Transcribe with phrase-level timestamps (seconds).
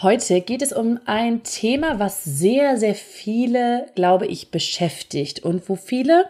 [0.00, 5.74] Heute geht es um ein Thema, was sehr, sehr viele, glaube ich, beschäftigt und wo
[5.74, 6.26] viele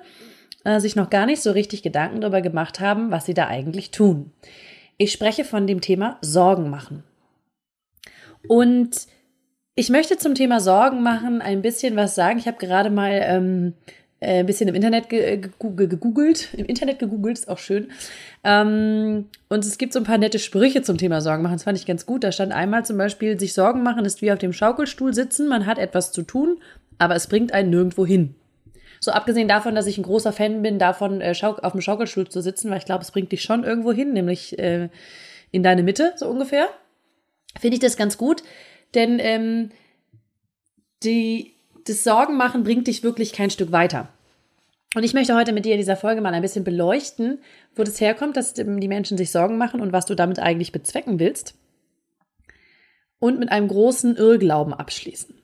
[0.65, 3.91] äh, sich noch gar nicht so richtig Gedanken darüber gemacht haben, was sie da eigentlich
[3.91, 4.33] tun.
[4.97, 7.05] Ich spreche von dem Thema Sorgen machen.
[8.49, 9.07] Und
[9.75, 12.39] ich möchte zum Thema Sorgen machen ein bisschen was sagen.
[12.39, 16.49] Ich habe gerade mal ähm, äh, ein bisschen im Internet ge gegoogelt.
[16.55, 17.91] Im Internet gegoogelt, ist auch schön.
[18.43, 21.55] Ähm, und es gibt so ein paar nette Sprüche zum Thema Sorgen machen.
[21.55, 22.25] Das fand ich ganz gut.
[22.25, 25.49] Da stand einmal zum Beispiel, sich Sorgen machen ist wie auf dem Schaukelstuhl sitzen.
[25.49, 26.59] Man hat etwas zu tun,
[26.99, 28.35] aber es bringt einen nirgendwo hin.
[29.01, 32.41] So abgesehen davon, dass ich ein großer Fan bin, davon äh, auf dem Schaukelstuhl zu
[32.41, 34.89] sitzen, weil ich glaube, es bringt dich schon irgendwo hin, nämlich äh,
[35.53, 36.67] in deine Mitte, so ungefähr.
[37.59, 38.43] Finde ich das ganz gut,
[38.95, 39.71] denn ähm,
[41.03, 41.55] die,
[41.89, 44.09] das Sorgenmachen bringt dich wirklich kein Stück weiter.
[44.95, 47.39] Und ich möchte heute mit dir in dieser Folge mal ein bisschen beleuchten,
[47.75, 51.19] wo das herkommt, dass die Menschen sich Sorgen machen und was du damit eigentlich bezwecken
[51.19, 51.55] willst.
[53.19, 55.35] Und mit einem großen Irrglauben abschließen.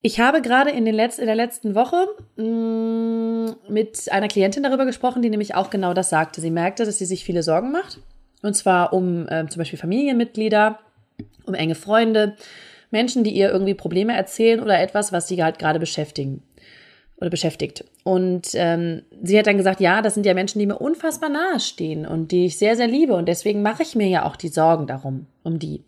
[0.00, 4.86] Ich habe gerade in, Letz-, in der letzten Woche mh, mm, mit einer Klientin darüber
[4.86, 6.40] gesprochen, die nämlich auch genau das sagte.
[6.40, 7.98] Sie merkte, dass sie sich viele Sorgen macht.
[8.42, 10.78] Und zwar um äh, zum Beispiel Familienmitglieder,
[11.44, 12.36] um enge Freunde,
[12.90, 16.42] Menschen, die ihr irgendwie Probleme erzählen oder etwas, was sie halt gerade beschäftigen
[17.20, 17.84] oder beschäftigt.
[18.04, 21.60] Und ähm, sie hat dann gesagt, ja, das sind ja Menschen, die mir unfassbar nahe
[21.60, 23.14] stehen und die ich sehr, sehr liebe.
[23.14, 25.84] Und deswegen mache ich mir ja auch die Sorgen darum, um die.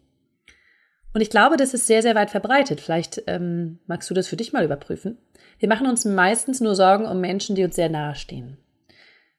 [1.13, 2.81] Und ich glaube, das ist sehr, sehr weit verbreitet.
[2.81, 5.19] Vielleicht ähm, magst du das für dich mal überprüfen.
[5.59, 8.59] Wir machen uns meistens nur Sorgen um Menschen, die uns sehr nahe stehen.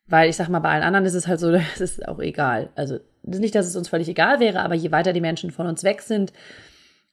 [0.07, 2.69] Weil ich sag mal, bei allen anderen ist es halt so, es ist auch egal.
[2.75, 5.83] Also nicht, dass es uns völlig egal wäre, aber je weiter die Menschen von uns
[5.83, 6.33] weg sind,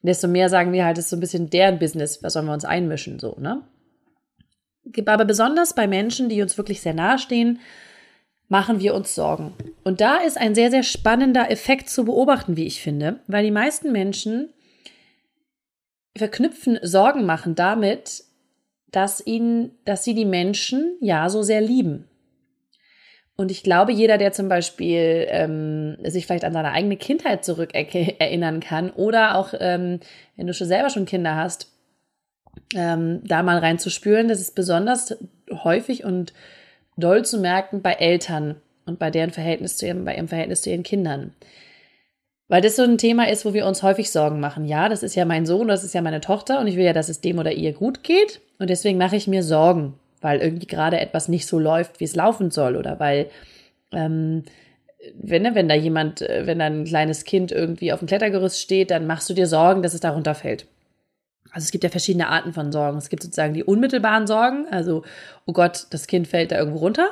[0.02, 2.52] desto mehr sagen wir halt, es ist so ein bisschen deren Business, was sollen wir
[2.52, 3.62] uns einmischen, so, ne?
[5.06, 7.60] Aber besonders bei Menschen, die uns wirklich sehr nahe stehen,
[8.48, 9.52] machen wir uns Sorgen.
[9.84, 13.50] Und da ist ein sehr, sehr spannender Effekt zu beobachten, wie ich finde, weil die
[13.50, 14.50] meisten Menschen
[16.16, 18.24] verknüpfen Sorgen machen damit,
[18.90, 22.08] dass ihnen, dass sie die Menschen ja so sehr lieben.
[23.40, 27.72] Und ich glaube, jeder, der zum Beispiel ähm, sich vielleicht an seine eigene Kindheit zurück
[27.72, 30.00] erinnern kann oder auch, ähm,
[30.36, 31.72] wenn du schon selber schon Kinder hast,
[32.74, 34.26] ähm, da mal reinzuspüren.
[34.26, 35.16] Das ist besonders
[35.52, 36.32] häufig und
[36.96, 38.56] doll zu merken bei Eltern
[38.86, 41.32] und bei deren Verhältnis zu ihrem, bei ihrem Verhältnis zu ihren Kindern.
[42.48, 44.64] Weil das so ein Thema ist, wo wir uns häufig Sorgen machen.
[44.64, 46.92] Ja, das ist ja mein Sohn, das ist ja meine Tochter und ich will ja,
[46.92, 48.40] dass es dem oder ihr gut geht.
[48.58, 52.16] Und deswegen mache ich mir Sorgen, weil irgendwie gerade etwas nicht so läuft, wie es
[52.16, 52.76] laufen soll.
[52.76, 53.30] Oder weil,
[53.92, 54.44] ähm,
[55.14, 58.60] wenn, ne, wenn da jemand, äh, wenn da ein kleines Kind irgendwie auf dem Klettergerüst
[58.60, 60.66] steht, dann machst du dir Sorgen, dass es darunter fällt.
[61.50, 62.98] Also es gibt ja verschiedene Arten von Sorgen.
[62.98, 65.02] Es gibt sozusagen die unmittelbaren Sorgen, also,
[65.46, 67.10] oh Gott, das Kind fällt da irgendwo runter.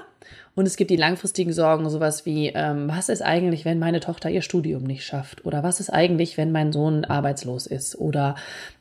[0.55, 4.31] Und es gibt die langfristigen Sorgen, sowas wie, ähm, was ist eigentlich, wenn meine Tochter
[4.31, 5.44] ihr Studium nicht schafft?
[5.44, 7.97] Oder was ist eigentlich, wenn mein Sohn arbeitslos ist?
[7.97, 8.37] Oder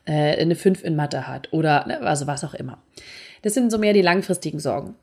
[0.06, 1.52] äh, eine 5 in Mathe hat?
[1.52, 2.78] Oder ne, also was auch immer.
[3.42, 4.96] Das sind so mehr die langfristigen Sorgen.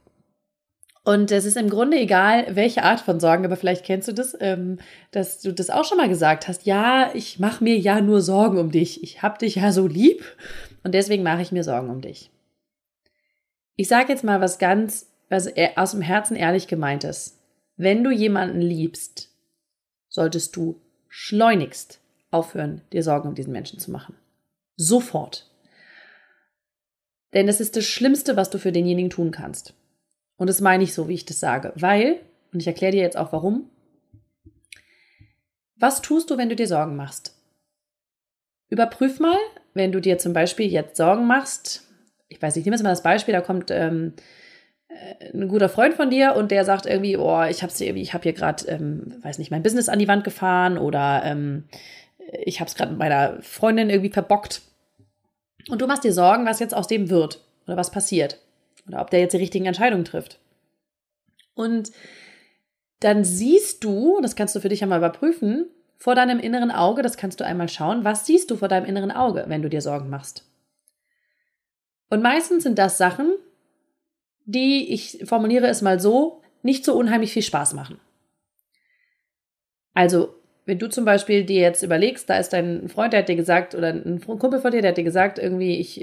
[1.05, 4.37] Und es ist im Grunde egal, welche Art von Sorgen, aber vielleicht kennst du das,
[4.39, 4.79] ähm,
[5.11, 6.65] dass du das auch schon mal gesagt hast.
[6.65, 9.03] Ja, ich mache mir ja nur Sorgen um dich.
[9.03, 10.23] Ich hab dich ja so lieb
[10.83, 12.31] und deswegen mache ich mir Sorgen um dich.
[13.75, 17.39] Ich sage jetzt mal was ganz, was aus dem Herzen ehrlich gemeint ist.
[17.75, 19.29] Wenn du jemanden liebst,
[20.07, 20.79] solltest du
[21.09, 21.99] schleunigst
[22.31, 24.15] aufhören, dir Sorgen um diesen Menschen zu machen.
[24.77, 25.49] Sofort.
[27.33, 29.73] Denn es ist das Schlimmste, was du für denjenigen tun kannst.
[30.37, 31.73] Und das meine ich so, wie ich das sage.
[31.75, 32.19] Weil,
[32.53, 33.69] und ich erkläre dir jetzt auch warum,
[35.75, 37.35] was tust du, wenn du dir Sorgen machst?
[38.69, 39.37] Überprüf mal,
[39.73, 41.83] wenn du dir zum Beispiel jetzt Sorgen machst,
[42.29, 44.13] ich weiß nicht, ich nehme jetzt mal das Beispiel, da kommt ähm,
[44.87, 47.73] äh, ein guter Freund von dir und der sagt irgendwie, oh, ich habe
[48.13, 51.65] habe hier gerade, ähm, weiß nicht, mein Business an die Wand gefahren oder ähm,
[52.45, 54.61] ich habe es gerade mit meiner Freundin irgendwie verbockt.
[55.69, 58.39] Und du machst dir Sorgen, was jetzt aus dem wird oder was passiert.
[58.87, 60.39] Oder ob der jetzt die richtigen Entscheidungen trifft.
[61.55, 61.91] Und
[62.99, 65.67] dann siehst du, das kannst du für dich einmal überprüfen,
[65.97, 69.11] vor deinem inneren Auge, das kannst du einmal schauen, was siehst du vor deinem inneren
[69.11, 70.45] Auge, wenn du dir Sorgen machst.
[72.09, 73.33] Und meistens sind das Sachen,
[74.45, 77.99] die, ich formuliere es mal so, nicht so unheimlich viel Spaß machen.
[79.93, 83.35] Also wenn du zum Beispiel dir jetzt überlegst, da ist dein Freund, der hat dir
[83.35, 85.97] gesagt, oder ein Kumpel von dir, der hat dir gesagt, irgendwie, ich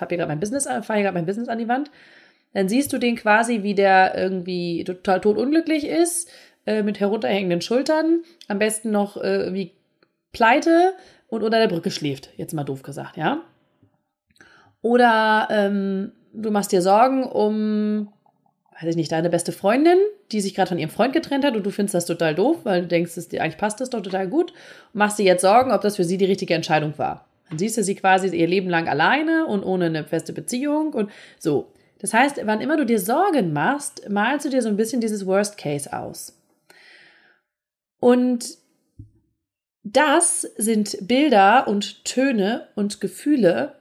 [0.00, 1.90] habe hier gerade mein Business, fahre hier gerade mein Business an die Wand,
[2.54, 6.30] dann siehst du den quasi, wie der irgendwie total totunglücklich ist,
[6.64, 9.72] äh, mit herunterhängenden Schultern, am besten noch äh, wie
[10.32, 10.94] pleite
[11.28, 13.42] und unter der Brücke schläft, jetzt mal doof gesagt, ja.
[14.80, 18.12] Oder ähm, du machst dir Sorgen um,
[18.80, 19.98] weiß ich nicht, deine beste Freundin,
[20.32, 22.82] die sich gerade von ihrem Freund getrennt hat und du findest das total doof, weil
[22.82, 24.52] du denkst, dir eigentlich passt das doch total gut
[24.92, 27.26] und machst dir jetzt Sorgen, ob das für sie die richtige Entscheidung war.
[27.48, 31.10] Dann siehst du sie quasi ihr Leben lang alleine und ohne eine feste Beziehung und
[31.38, 31.72] so.
[31.98, 35.26] Das heißt, wann immer du dir Sorgen machst, malst du dir so ein bisschen dieses
[35.26, 36.36] Worst Case aus.
[38.00, 38.58] Und
[39.82, 43.76] das sind Bilder und Töne und Gefühle,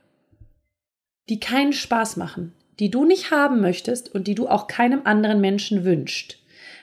[1.30, 5.42] die keinen Spaß machen, die du nicht haben möchtest und die du auch keinem anderen
[5.42, 6.40] Menschen wünscht.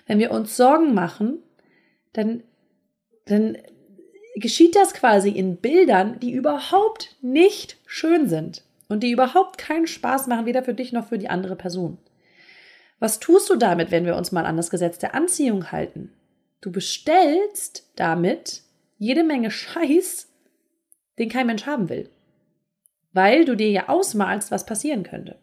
[0.07, 1.39] Wenn wir uns Sorgen machen,
[2.13, 2.43] dann,
[3.27, 3.59] dann
[4.37, 10.27] geschieht das quasi in Bildern, die überhaupt nicht schön sind und die überhaupt keinen Spaß
[10.27, 11.99] machen, weder für dich noch für die andere Person.
[12.99, 16.13] Was tust du damit, wenn wir uns mal an das Gesetz der Anziehung halten?
[16.61, 18.63] Du bestellst damit
[18.99, 20.29] jede Menge Scheiß,
[21.19, 22.09] den kein Mensch haben will.
[23.13, 25.37] Weil du dir ja ausmalst, was passieren könnte.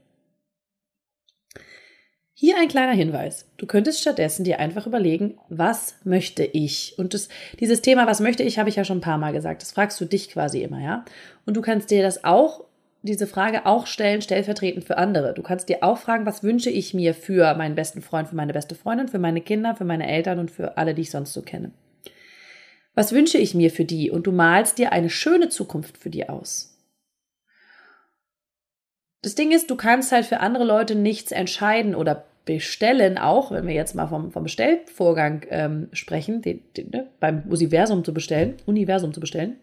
[2.42, 3.46] Hier ein kleiner Hinweis.
[3.58, 6.94] Du könntest stattdessen dir einfach überlegen, was möchte ich?
[6.98, 7.28] Und das,
[7.60, 9.62] dieses Thema, was möchte ich, habe ich ja schon ein paar Mal gesagt.
[9.62, 11.04] Das fragst du dich quasi immer, ja?
[11.46, 12.64] Und du kannst dir das auch,
[13.02, 15.34] diese Frage auch stellen, stellvertretend für andere.
[15.34, 18.54] Du kannst dir auch fragen, was wünsche ich mir für meinen besten Freund, für meine
[18.54, 21.42] beste Freundin, für meine Kinder, für meine Eltern und für alle, die ich sonst so
[21.42, 21.72] kenne.
[22.96, 24.12] Was wünsche ich mir für die?
[24.12, 26.79] Und du malst dir eine schöne Zukunft für die aus.
[29.22, 33.68] Das Ding ist, du kannst halt für andere Leute nichts entscheiden oder bestellen, auch wenn
[33.68, 38.56] wir jetzt mal vom, vom Bestellvorgang ähm, sprechen, den, den, ne, beim Universum zu bestellen,
[38.66, 39.58] Universum zu bestellen.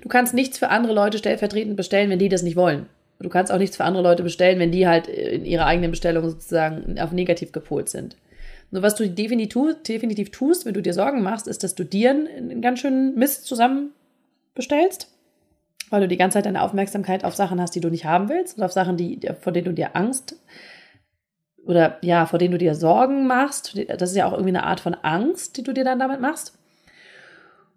[0.00, 2.86] Du kannst nichts für andere Leute stellvertretend bestellen, wenn die das nicht wollen.
[3.18, 6.28] Du kannst auch nichts für andere Leute bestellen, wenn die halt in ihrer eigenen Bestellung
[6.28, 8.16] sozusagen auf negativ gepolt sind.
[8.70, 12.62] Nur was du definitiv, tust, wenn du dir Sorgen machst, ist, dass du dir einen
[12.62, 13.92] ganz schönen Mist zusammen
[14.54, 15.11] bestellst,
[15.92, 18.56] weil du die ganze Zeit deine Aufmerksamkeit auf Sachen hast, die du nicht haben willst
[18.56, 20.36] oder auf Sachen, die, vor denen du dir Angst
[21.64, 23.78] oder ja, vor denen du dir Sorgen machst.
[23.88, 26.58] Das ist ja auch irgendwie eine Art von Angst, die du dir dann damit machst.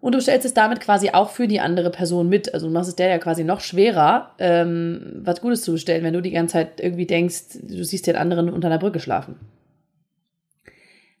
[0.00, 2.52] Und du stellst es damit quasi auch für die andere Person mit.
[2.54, 6.14] Also du machst es der ja quasi noch schwerer, ähm, was Gutes zu bestellen, wenn
[6.14, 9.36] du die ganze Zeit irgendwie denkst, du siehst den anderen unter einer Brücke schlafen.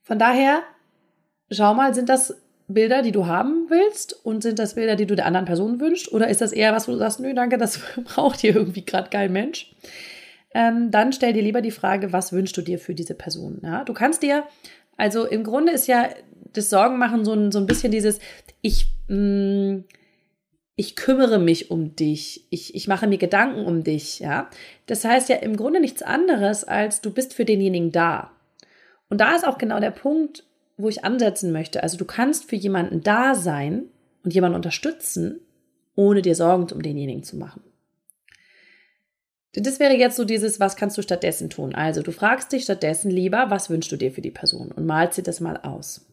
[0.02, 0.60] Von daher,
[1.50, 2.36] schau mal, sind das
[2.68, 6.10] Bilder, die du haben willst und sind das Bilder, die du der anderen Person wünschst?
[6.12, 9.10] Oder ist das eher was, wo du sagst, nö, danke, das braucht hier irgendwie gerade
[9.10, 9.74] kein Mensch?
[10.52, 13.60] Ähm, dann stell dir lieber die Frage, was wünschst du dir für diese Person?
[13.62, 14.44] Ja, du kannst dir,
[14.96, 16.08] also im Grunde ist ja
[16.52, 18.18] das Sorgenmachen so ein, so ein bisschen dieses,
[18.62, 19.84] ich, mh, mm,
[20.78, 24.50] ich kümmere mich um dich, ich, ich mache mir Gedanken um dich, ja.
[24.84, 28.30] Das heißt ja im Grunde nichts anderes, als du bist für denjenigen da.
[29.08, 30.44] Und da ist auch genau der Punkt,
[30.76, 31.82] wo ich ansetzen möchte.
[31.82, 33.84] Also du kannst für jemanden da sein
[34.24, 35.40] und jemanden unterstützen,
[35.94, 37.62] ohne dir Sorgen um denjenigen zu machen.
[39.54, 41.74] Das wäre jetzt so dieses, was kannst du stattdessen tun?
[41.74, 45.16] Also du fragst dich stattdessen lieber, was wünschst du dir für die Person und malst
[45.16, 46.04] dir das mal aus.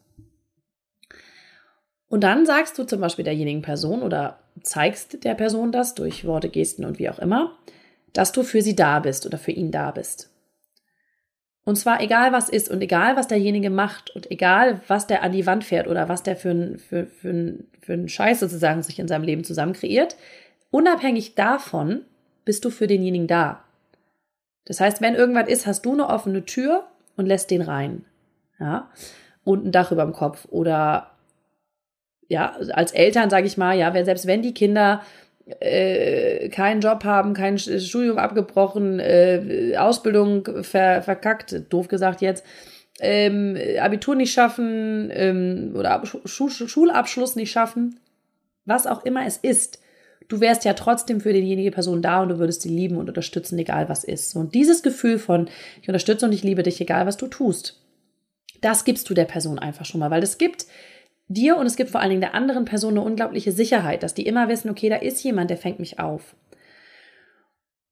[2.08, 6.48] Und dann sagst du zum Beispiel derjenigen Person oder zeigst der Person das durch Worte,
[6.48, 7.58] Gesten und wie auch immer,
[8.14, 10.30] dass du für sie da bist oder für ihn da bist.
[11.64, 15.32] Und zwar egal was ist und egal was derjenige macht und egal was der an
[15.32, 18.98] die Wand fährt oder was der für einen für, für, für einen Scheiß sozusagen sich
[18.98, 20.16] in seinem Leben zusammen kreiert,
[20.70, 22.02] unabhängig davon
[22.44, 23.64] bist du für denjenigen da.
[24.66, 26.84] Das heißt, wenn irgendwas ist, hast du eine offene Tür
[27.16, 28.04] und lässt den rein.
[28.60, 28.90] Ja?
[29.44, 31.10] Und ein Dach über dem Kopf oder
[32.28, 35.02] ja, als Eltern sage ich mal, ja, selbst wenn die Kinder
[35.60, 42.44] äh, keinen Job haben, kein Studium abgebrochen, äh, Ausbildung ver verkackt, doof gesagt jetzt,
[43.00, 48.00] ähm, Abitur nicht schaffen ähm, oder Schu Schulabschluss nicht schaffen,
[48.64, 49.80] was auch immer es ist,
[50.28, 53.58] du wärst ja trotzdem für diejenige Person da und du würdest sie lieben und unterstützen,
[53.58, 54.34] egal was ist.
[54.36, 55.48] Und dieses Gefühl von,
[55.82, 57.80] ich unterstütze und ich liebe dich, egal was du tust,
[58.60, 60.66] das gibst du der Person einfach schon mal, weil es gibt
[61.28, 64.26] dir und es gibt vor allen Dingen der anderen Person eine unglaubliche Sicherheit, dass die
[64.26, 66.34] immer wissen, okay, da ist jemand, der fängt mich auf.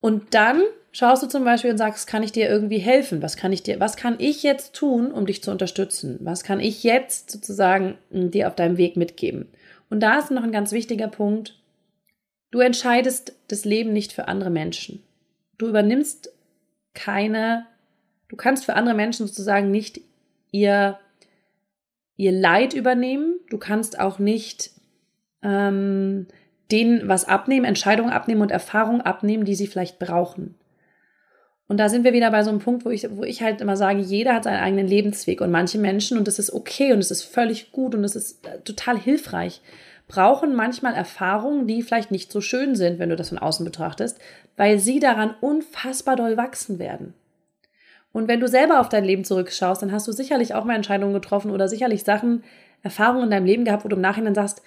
[0.00, 3.22] Und dann schaust du zum Beispiel und sagst, kann ich dir irgendwie helfen?
[3.22, 6.18] Was kann ich dir, was kann ich jetzt tun, um dich zu unterstützen?
[6.20, 9.48] Was kann ich jetzt sozusagen hm, dir auf deinem Weg mitgeben?
[9.88, 11.58] Und da ist noch ein ganz wichtiger Punkt.
[12.50, 15.02] Du entscheidest das Leben nicht für andere Menschen.
[15.56, 16.32] Du übernimmst
[16.94, 17.66] keine,
[18.28, 20.00] du kannst für andere Menschen sozusagen nicht
[20.50, 20.98] ihr
[22.16, 24.70] ihr Leid übernehmen, Du kannst auch nicht
[25.42, 26.26] ähm,
[26.70, 30.54] denen was abnehmen, Entscheidungen abnehmen und Erfahrungen abnehmen, die sie vielleicht brauchen.
[31.68, 33.76] Und da sind wir wieder bei so einem Punkt, wo ich, wo ich halt immer
[33.76, 37.10] sage, jeder hat seinen eigenen Lebensweg und manche Menschen, und das ist okay und es
[37.10, 39.60] ist völlig gut und es ist äh, total hilfreich,
[40.08, 44.18] brauchen manchmal Erfahrungen, die vielleicht nicht so schön sind, wenn du das von außen betrachtest,
[44.56, 47.12] weil sie daran unfassbar doll wachsen werden.
[48.12, 51.14] Und wenn du selber auf dein Leben zurückschaust, dann hast du sicherlich auch mal Entscheidungen
[51.14, 52.44] getroffen oder sicherlich Sachen,
[52.82, 54.62] Erfahrungen in deinem Leben gehabt, wo du im Nachhinein sagst,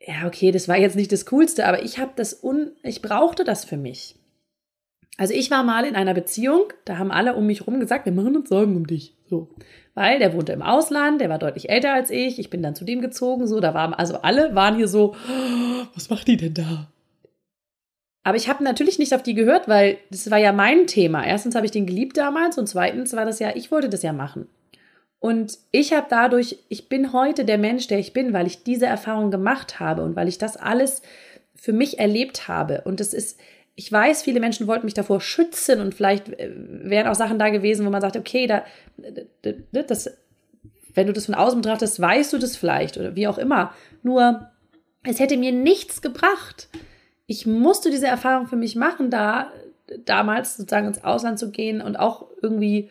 [0.00, 3.44] ja, okay, das war jetzt nicht das Coolste, aber ich habe das un, ich brauchte
[3.44, 4.16] das für mich.
[5.16, 8.12] Also ich war mal in einer Beziehung, da haben alle um mich herum gesagt, wir
[8.12, 9.14] machen uns Sorgen um dich.
[9.26, 9.48] So.
[9.94, 12.84] Weil der wohnte im Ausland, der war deutlich älter als ich, ich bin dann zu
[12.84, 16.54] dem gezogen, so, da waren, also alle waren hier so, oh, was macht die denn
[16.54, 16.88] da?
[18.24, 21.24] Aber ich habe natürlich nicht auf die gehört, weil das war ja mein Thema.
[21.24, 24.14] Erstens habe ich den geliebt damals und zweitens war das ja, ich wollte das ja
[24.14, 24.48] machen.
[25.20, 28.86] Und ich habe dadurch, ich bin heute der Mensch, der ich bin, weil ich diese
[28.86, 31.02] Erfahrung gemacht habe und weil ich das alles
[31.54, 32.82] für mich erlebt habe.
[32.84, 33.38] Und das ist,
[33.74, 37.50] ich weiß, viele Menschen wollten mich davor schützen und vielleicht äh, wären auch Sachen da
[37.50, 38.64] gewesen, wo man sagt, okay, da,
[39.72, 40.10] das,
[40.94, 43.74] wenn du das von außen betrachtest, weißt du das vielleicht oder wie auch immer.
[44.02, 44.50] Nur,
[45.02, 46.68] es hätte mir nichts gebracht.
[47.26, 49.50] Ich musste diese Erfahrung für mich machen, da
[50.04, 52.90] damals sozusagen ins Ausland zu gehen und auch irgendwie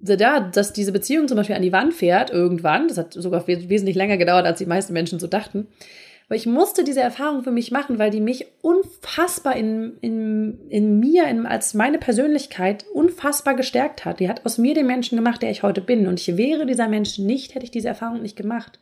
[0.00, 3.96] da, dass diese Beziehung zum Beispiel an die Wand fährt, irgendwann, das hat sogar wesentlich
[3.96, 5.68] länger gedauert, als die meisten Menschen so dachten.
[6.26, 11.00] Aber ich musste diese Erfahrung für mich machen, weil die mich unfassbar in, in, in
[11.00, 14.20] mir, in, als meine Persönlichkeit unfassbar gestärkt hat.
[14.20, 16.06] Die hat aus mir den Menschen gemacht, der ich heute bin.
[16.06, 18.78] Und ich wäre dieser Mensch nicht, hätte ich diese Erfahrung nicht gemacht.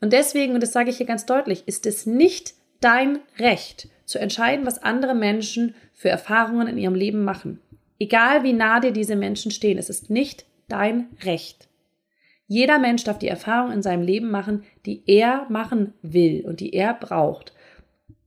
[0.00, 4.18] Und deswegen, und das sage ich hier ganz deutlich, ist es nicht dein Recht zu
[4.18, 7.60] entscheiden, was andere Menschen für Erfahrungen in ihrem Leben machen.
[7.98, 11.68] Egal wie nah dir diese Menschen stehen, es ist nicht dein Recht.
[12.48, 16.74] Jeder Mensch darf die Erfahrung in seinem Leben machen, die er machen will und die
[16.74, 17.54] er braucht.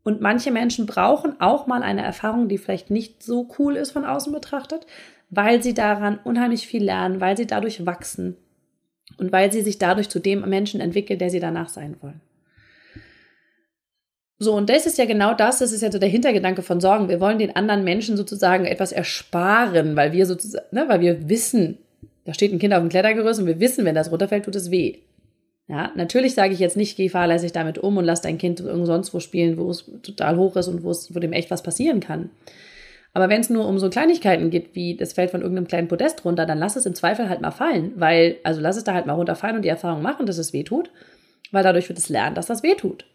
[0.03, 4.05] Und manche Menschen brauchen auch mal eine Erfahrung, die vielleicht nicht so cool ist von
[4.05, 4.88] außen betrachtet,
[5.29, 8.38] weil sie daran unheimlich viel lernen, weil sie dadurch wachsen
[9.17, 12.21] und weil sie sich dadurch zu dem Menschen entwickeln, der sie danach sein wollen.
[14.37, 17.07] So, und das ist ja genau das, das ist ja so der Hintergedanke von Sorgen.
[17.07, 21.77] Wir wollen den anderen Menschen sozusagen etwas ersparen, weil wir sozusagen, ne, weil wir wissen,
[22.25, 24.71] da steht ein Kind auf dem Klettergerüst und wir wissen, wenn das runterfällt, tut es
[24.71, 24.97] weh.
[25.67, 28.85] Ja, natürlich sage ich jetzt nicht, geh fahrlässig damit um und lass dein Kind irgendwo
[28.85, 31.63] sonst wo spielen, wo es total hoch ist und wo es, wo dem echt was
[31.63, 32.29] passieren kann.
[33.13, 36.25] Aber wenn es nur um so Kleinigkeiten geht, wie das fällt von irgendeinem kleinen Podest
[36.25, 39.05] runter, dann lass es im Zweifel halt mal fallen, weil, also lass es da halt
[39.05, 40.91] mal runterfallen und die Erfahrung machen, dass es weh tut,
[41.51, 43.05] weil dadurch wird es lernen, dass das weh tut.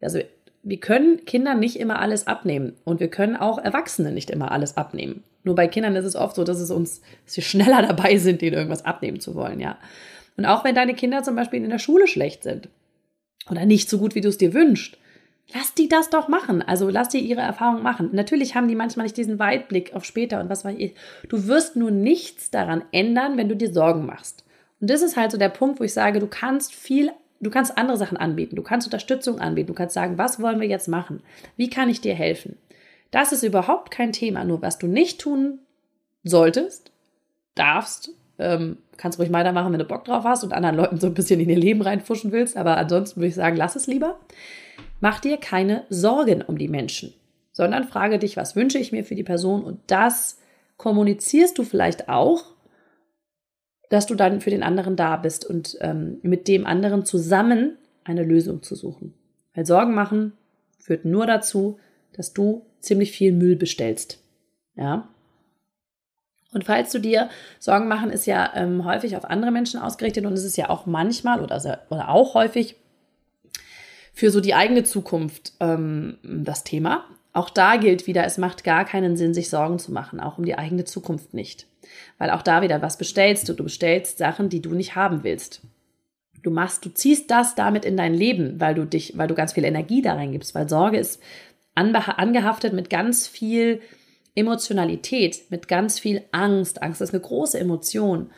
[0.00, 0.20] Also
[0.62, 4.76] wir können Kindern nicht immer alles abnehmen und wir können auch Erwachsene nicht immer alles
[4.76, 5.24] abnehmen.
[5.42, 8.42] Nur bei Kindern ist es oft so, dass es uns, dass wir schneller dabei sind,
[8.42, 9.78] denen irgendwas abnehmen zu wollen, ja.
[10.36, 12.68] Und auch wenn deine Kinder zum Beispiel in der Schule schlecht sind
[13.50, 14.96] oder nicht so gut, wie du es dir wünschst,
[15.52, 16.62] lass die das doch machen.
[16.62, 18.10] Also lass die ihre Erfahrung machen.
[18.12, 20.94] Natürlich haben die manchmal nicht diesen Weitblick auf später und was weiß ich.
[21.28, 24.44] Du wirst nur nichts daran ändern, wenn du dir Sorgen machst.
[24.80, 27.76] Und das ist halt so der Punkt, wo ich sage, du kannst viel du kannst
[27.78, 31.22] andere Sachen anbieten, du kannst Unterstützung anbieten, du kannst sagen, was wollen wir jetzt machen?
[31.56, 32.56] Wie kann ich dir helfen?
[33.10, 34.44] Das ist überhaupt kein Thema.
[34.44, 35.58] Nur was du nicht tun
[36.22, 36.92] solltest,
[37.54, 41.14] darfst, ähm, kannst ruhig weitermachen, wenn du Bock drauf hast und anderen Leuten so ein
[41.14, 42.56] bisschen in ihr Leben reinfuschen willst.
[42.56, 44.18] Aber ansonsten würde ich sagen, lass es lieber.
[45.00, 47.14] Mach dir keine Sorgen um die Menschen,
[47.52, 50.38] sondern frage dich, was wünsche ich mir für die Person und das
[50.76, 52.44] kommunizierst du vielleicht auch
[53.90, 58.22] dass du dann für den anderen da bist und ähm, mit dem anderen zusammen eine
[58.22, 59.12] Lösung zu suchen.
[59.54, 60.32] Weil Sorgen machen
[60.78, 61.78] führt nur dazu,
[62.12, 64.22] dass du ziemlich viel Müll bestellst.
[64.76, 65.08] Ja.
[66.52, 67.28] Und falls du dir
[67.58, 70.86] Sorgen machen, ist ja ähm, häufig auf andere Menschen ausgerichtet und es ist ja auch
[70.86, 71.56] manchmal oder,
[71.90, 72.76] oder auch häufig
[74.12, 77.04] für so die eigene Zukunft ähm, das Thema.
[77.32, 80.44] Auch da gilt wieder, es macht gar keinen Sinn, sich Sorgen zu machen, auch um
[80.44, 81.66] die eigene Zukunft nicht.
[82.18, 83.54] Weil auch da wieder, was bestellst du?
[83.54, 85.62] Du bestellst Sachen, die du nicht haben willst.
[86.42, 89.52] Du machst, du ziehst das damit in dein Leben, weil du dich, weil du ganz
[89.52, 91.20] viel Energie da reingibst, weil Sorge ist
[91.74, 93.80] angehaftet mit ganz viel
[94.34, 96.82] Emotionalität, mit ganz viel Angst.
[96.82, 98.30] Angst ist eine große Emotion.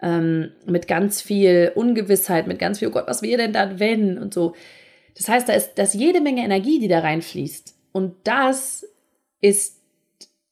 [0.00, 4.18] Ähm, mit ganz viel Ungewissheit, mit ganz viel, oh Gott, was wäre denn dann, wenn
[4.18, 4.54] und so.
[5.16, 7.74] Das heißt, da ist, da ist jede Menge Energie, die da reinfließt.
[7.90, 8.86] Und das
[9.40, 9.77] ist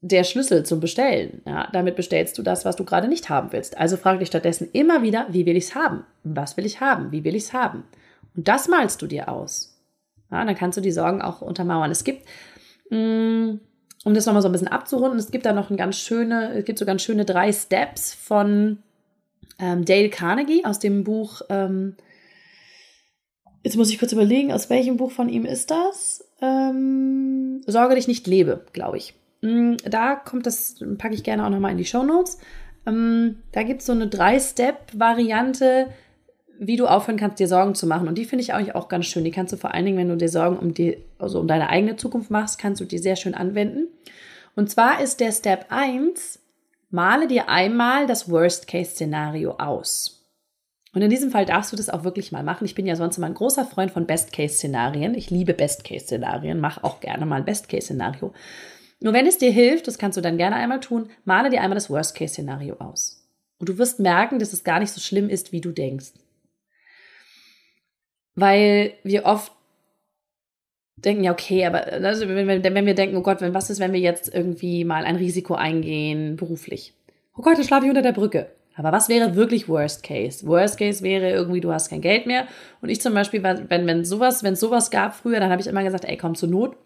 [0.01, 1.43] der Schlüssel zum Bestellen.
[1.47, 3.77] Ja, damit bestellst du das, was du gerade nicht haben willst.
[3.79, 6.05] Also frag dich stattdessen immer wieder, wie will ich es haben?
[6.23, 7.13] Was will ich haben?
[7.13, 7.85] Wie will ich es haben?
[8.37, 9.77] Und das malst du dir aus.
[10.31, 11.91] Ja, dann kannst du die Sorgen auch untermauern.
[11.91, 12.27] Es gibt,
[12.91, 13.55] mm,
[14.05, 16.65] um das nochmal so ein bisschen abzurunden, es gibt da noch ein ganz schöne, es
[16.65, 18.79] gibt so ganz schöne drei Steps von
[19.59, 21.97] ähm, Dale Carnegie aus dem Buch ähm,
[23.67, 26.25] Jetzt muss ich kurz überlegen, aus welchem Buch von ihm ist das?
[26.41, 29.15] Ähm, Sorge dich nicht lebe, glaube ich.
[29.47, 32.39] Mm, da kommt das, packe ich gerne auch nochmal in die Show Notes.
[32.85, 35.89] Ähm, da gibt es so eine Drei-Step-Variante,
[36.59, 38.09] wie du aufhören kannst, dir Sorgen zu machen.
[38.09, 39.23] Und die finde ich eigentlich auch ganz schön.
[39.25, 41.69] Die kannst du vor allen Dingen, wenn du dir Sorgen um die, also um deine
[41.69, 43.87] eigene Zukunft machst, kannst du die sehr schön anwenden.
[44.57, 46.41] Und zwar ist der Step 1,
[46.91, 50.25] male dir einmal das Worst-Case-Szenario aus.
[50.93, 52.65] Und in diesem Fall darfst du das auch wirklich mal machen.
[52.65, 55.15] Ich bin ja sonst immer ein großer Freund von Best-Case-Szenarien.
[55.15, 58.33] Ich liebe Best-Case-Szenarien, mach auch gerne mal ein Best-Case-Szenario.
[59.01, 61.75] Nur wenn es dir hilft, das kannst du dann gerne einmal tun, male dir einmal
[61.75, 63.29] das Worst-Case-Szenario aus.
[63.59, 66.13] Und du wirst merken, dass es gar nicht so schlimm ist, wie du denkst.
[68.35, 69.53] Weil wir oft
[70.97, 73.81] denken, ja, okay, aber also wenn, wir, wenn wir denken, oh Gott, wenn, was ist,
[73.81, 76.95] wenn wir jetzt irgendwie mal ein Risiko eingehen, beruflich?
[77.37, 78.51] Oh Gott, dann schlafe ich unter der Brücke.
[78.77, 80.47] Aber was wäre wirklich Worst Case?
[80.47, 82.47] Worst Case wäre irgendwie, du hast kein Geld mehr.
[82.83, 85.83] Und ich zum Beispiel, wenn, wenn sowas, wenn sowas gab früher, dann habe ich immer
[85.83, 86.77] gesagt, ey, komm zur Not,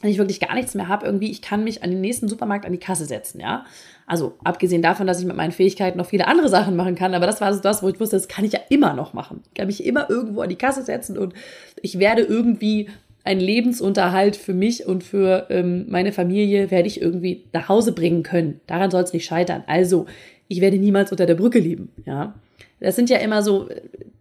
[0.00, 2.66] wenn ich wirklich gar nichts mehr habe, irgendwie, ich kann mich an den nächsten Supermarkt
[2.66, 3.64] an die Kasse setzen, ja.
[4.06, 7.26] Also abgesehen davon, dass ich mit meinen Fähigkeiten noch viele andere Sachen machen kann, aber
[7.26, 9.42] das war so das, wo ich wusste, das kann ich ja immer noch machen.
[9.48, 11.32] Ich kann mich immer irgendwo an die Kasse setzen und
[11.80, 12.90] ich werde irgendwie
[13.24, 18.22] einen Lebensunterhalt für mich und für ähm, meine Familie werde ich irgendwie nach Hause bringen
[18.22, 18.60] können.
[18.66, 19.64] Daran soll es nicht scheitern.
[19.66, 20.04] Also,
[20.48, 22.34] ich werde niemals unter der Brücke leben, ja.
[22.80, 23.70] Das sind ja immer so,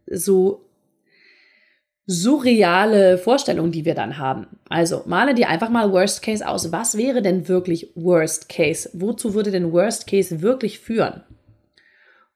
[0.10, 0.62] so
[2.05, 4.48] surreale Vorstellungen, die wir dann haben.
[4.67, 6.72] Also male dir einfach mal Worst Case aus.
[6.72, 8.89] Was wäre denn wirklich Worst Case?
[8.93, 11.24] Wozu würde denn Worst Case wirklich führen?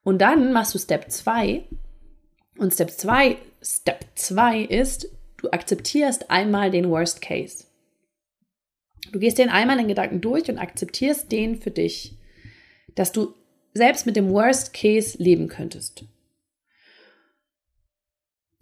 [0.04, 1.66] Und dann machst du Step 2.
[2.58, 7.66] Und Step 2, Step 2 ist, du akzeptierst einmal den Worst Case.
[9.12, 12.18] Du gehst den einmal in Gedanken durch und akzeptierst den für dich,
[12.96, 13.34] dass du
[13.74, 16.06] selbst mit dem Worst Case leben könntest.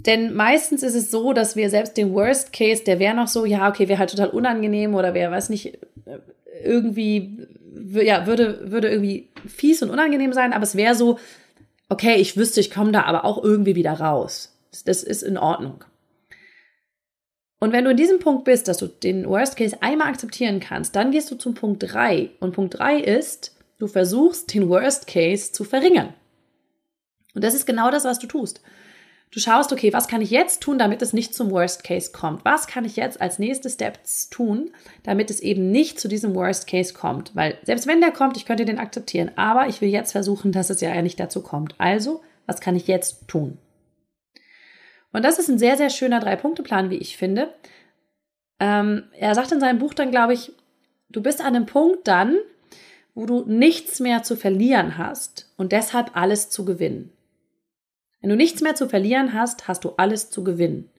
[0.05, 3.45] Denn meistens ist es so, dass wir selbst den Worst Case, der wäre noch so,
[3.45, 5.79] ja, okay, wäre halt total unangenehm oder wäre, weiß nicht,
[6.63, 7.47] irgendwie,
[7.93, 11.17] ja, würde, würde irgendwie fies und unangenehm sein, aber es wäre so,
[11.89, 14.55] okay, ich wüsste, ich komme da aber auch irgendwie wieder raus.
[14.85, 15.83] Das ist in Ordnung.
[17.59, 20.95] Und wenn du in diesem Punkt bist, dass du den Worst Case einmal akzeptieren kannst,
[20.95, 22.29] dann gehst du zum Punkt 3.
[22.39, 26.13] Und Punkt 3 ist, du versuchst, den Worst Case zu verringern.
[27.33, 28.61] Und das ist genau das, was du tust.
[29.35, 32.45] Du schaust, okay, was kann ich jetzt tun, damit es nicht zum Worst Case kommt?
[32.45, 34.71] Was kann ich jetzt als nächste Steps tun,
[35.03, 37.35] damit es eben nicht zu diesem Worst Case kommt?
[37.35, 40.69] Weil selbst wenn der kommt, ich könnte den akzeptieren, aber ich will jetzt versuchen, dass
[40.69, 41.75] es ja nicht dazu kommt.
[41.79, 43.57] Also, was kann ich jetzt tun?
[45.11, 47.53] Und das ist ein sehr, sehr schöner Drei-Punkte-Plan, wie ich finde.
[48.61, 50.53] Ähm, er sagt in seinem Buch dann, glaube ich,
[51.09, 52.37] du bist an einem Punkt dann,
[53.13, 57.11] wo du nichts mehr zu verlieren hast und deshalb alles zu gewinnen.
[58.21, 60.89] Wenn du nichts mehr zu verlieren hast, hast du alles zu gewinnen.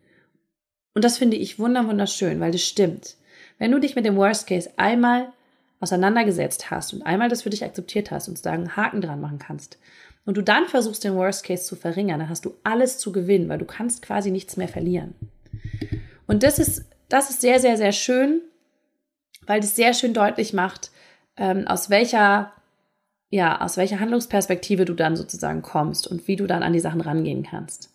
[0.94, 3.16] Und das finde ich wunderschön, weil das stimmt.
[3.59, 5.33] Wenn du dich mit dem Worst Case einmal
[5.81, 9.79] auseinandergesetzt hast und einmal das für dich akzeptiert hast und sagen Haken dran machen kannst
[10.24, 13.48] und du dann versuchst, den Worst Case zu verringern, dann hast du alles zu gewinnen,
[13.48, 15.14] weil du kannst quasi nichts mehr verlieren.
[16.26, 18.40] Und das ist, das ist sehr, sehr, sehr schön,
[19.46, 20.90] weil das sehr schön deutlich macht,
[21.37, 22.52] ähm, aus welcher
[23.30, 27.00] ja, aus welcher Handlungsperspektive du dann sozusagen kommst und wie du dann an die Sachen
[27.00, 27.90] rangehen kannst.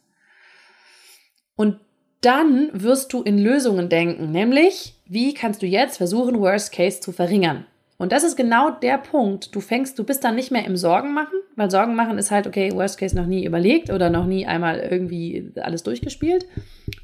[1.55, 1.79] Und
[2.21, 7.11] dann wirst du in Lösungen denken, nämlich, wie kannst du jetzt versuchen, Worst Case zu
[7.11, 7.65] verringern?
[7.97, 9.55] Und das ist genau der Punkt.
[9.55, 12.47] Du fängst, du bist dann nicht mehr im Sorgen machen, weil Sorgen machen ist halt,
[12.47, 16.47] okay, Worst Case noch nie überlegt oder noch nie einmal irgendwie alles durchgespielt,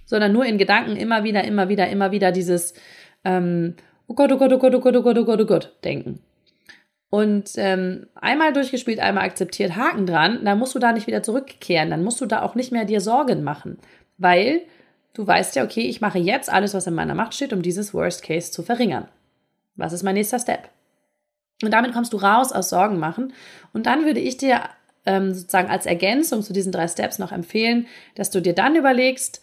[0.05, 2.73] sondern nur in Gedanken immer wieder, immer wieder, immer wieder dieses,
[3.23, 3.75] ähm,
[4.07, 6.19] oh Gott, oh Gott, oh Gott, oh Gott, oh Gott, oh Gott, oh Gott, denken.
[7.09, 11.89] Und ähm, einmal durchgespielt, einmal akzeptiert, Haken dran, dann musst du da nicht wieder zurückkehren.
[11.89, 13.79] Dann musst du da auch nicht mehr dir Sorgen machen,
[14.17, 14.61] weil
[15.13, 17.93] du weißt ja, okay, ich mache jetzt alles, was in meiner Macht steht, um dieses
[17.93, 19.07] Worst Case zu verringern.
[19.75, 20.69] Was ist mein nächster Step?
[21.63, 23.33] Und damit kommst du raus aus Sorgen machen.
[23.73, 24.61] Und dann würde ich dir
[25.05, 29.41] ähm, sozusagen als Ergänzung zu diesen drei Steps noch empfehlen, dass du dir dann überlegst,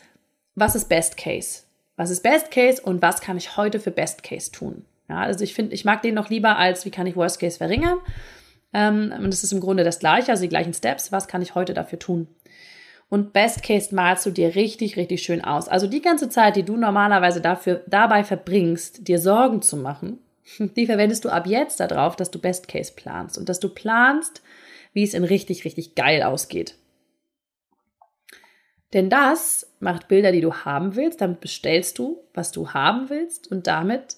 [0.55, 1.63] was ist Best Case?
[1.97, 4.85] Was ist Best Case und was kann ich heute für Best Case tun?
[5.09, 7.59] Ja, also ich finde, ich mag den noch lieber als, wie kann ich Worst Case
[7.59, 7.99] verringern?
[8.73, 11.13] Ähm, und es ist im Grunde das Gleiche, also die gleichen Steps.
[11.13, 12.29] Was kann ich heute dafür tun?
[13.09, 15.69] Und Best Case malst du dir richtig, richtig schön aus.
[15.69, 20.19] Also die ganze Zeit, die du normalerweise dafür, dabei verbringst, dir Sorgen zu machen,
[20.59, 24.43] die verwendest du ab jetzt darauf, dass du Best Case planst und dass du planst,
[24.95, 26.77] wie es in richtig, richtig geil ausgeht.
[28.95, 33.51] Denn das macht Bilder, die du haben willst, damit bestellst du, was du haben willst
[33.51, 34.17] und damit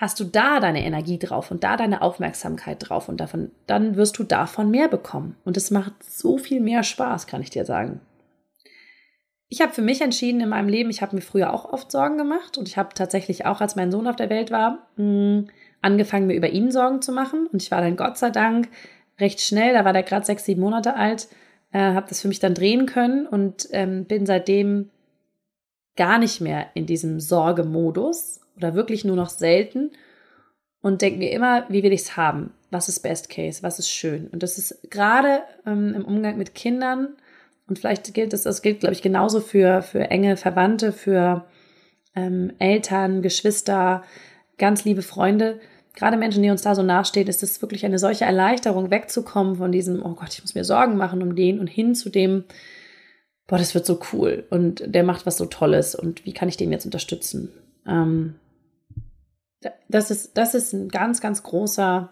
[0.00, 4.18] hast du da deine Energie drauf und da deine Aufmerksamkeit drauf und davon, dann wirst
[4.18, 5.36] du davon mehr bekommen.
[5.44, 8.00] Und es macht so viel mehr Spaß, kann ich dir sagen.
[9.52, 12.16] ich habe für mich entschieden in meinem Leben, ich habe mir früher auch oft Sorgen
[12.16, 15.44] gemacht und ich habe tatsächlich auch, als mein Sohn auf der Welt war, mh,
[15.82, 17.46] angefangen, mir über ihn Sorgen zu machen.
[17.52, 18.68] Und ich war dann Gott sei Dank
[19.18, 21.28] recht schnell, da war der gerade sechs, sieben Monate alt,
[21.72, 24.90] äh, habe das für mich dann drehen können und ähm, bin seitdem
[25.96, 29.90] gar nicht mehr in diesem Sorgemodus oder wirklich nur noch selten
[30.82, 32.52] und denke mir immer, wie will ich es haben?
[32.70, 33.62] Was ist Best Case?
[33.62, 34.28] Was ist schön?
[34.28, 37.16] Und das ist gerade ähm, im Umgang mit Kindern
[37.66, 41.46] und vielleicht gilt das, das gilt, glaube ich, genauso für, für enge Verwandte, für
[42.14, 44.02] ähm, Eltern, Geschwister,
[44.58, 45.60] ganz liebe Freunde,
[45.94, 49.72] gerade Menschen, die uns da so nachstehen, ist es wirklich eine solche Erleichterung, wegzukommen von
[49.72, 52.44] diesem, oh Gott, ich muss mir Sorgen machen um den und hin zu dem,
[53.46, 56.56] boah, das wird so cool und der macht was so Tolles und wie kann ich
[56.56, 57.52] den jetzt unterstützen?
[57.86, 58.34] Ähm,
[59.88, 62.10] das ist, das ist ein ganz, ganz großer,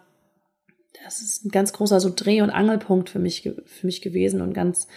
[1.04, 4.52] das ist ein ganz großer so Dreh- und Angelpunkt für mich, für mich gewesen und
[4.52, 4.88] ganz,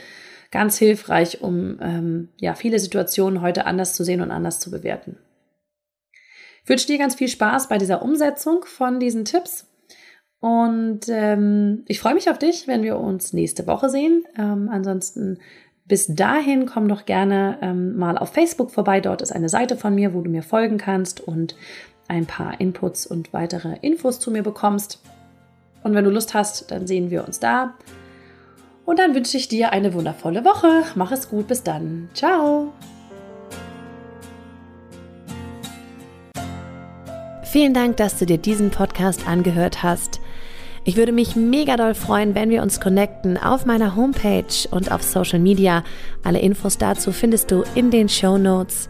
[0.52, 5.18] ganz hilfreich, um ähm, ja viele Situationen heute anders zu sehen und anders zu bewerten.
[6.64, 9.68] Ich wünsche dir ganz viel Spaß bei dieser Umsetzung von diesen Tipps.
[10.40, 14.26] Und ähm, ich freue mich auf dich, wenn wir uns nächste Woche sehen.
[14.38, 15.40] Ähm, ansonsten
[15.86, 19.02] bis dahin komm doch gerne ähm, mal auf Facebook vorbei.
[19.02, 21.56] Dort ist eine Seite von mir, wo du mir folgen kannst und
[22.12, 25.00] ein paar Inputs und weitere Infos zu mir bekommst.
[25.82, 27.74] Und wenn du Lust hast, dann sehen wir uns da.
[28.86, 30.84] Und dann wünsche ich dir eine wundervolle Woche.
[30.96, 32.10] Mach es gut, bis dann.
[32.14, 32.74] Ciao.
[37.44, 40.20] Vielen Dank, dass du dir diesen Podcast angehört hast.
[40.84, 45.02] Ich würde mich mega doll freuen, wenn wir uns connecten auf meiner Homepage und auf
[45.02, 45.86] Social Media.
[46.24, 48.90] Alle Infos dazu findest du in den Show Notes.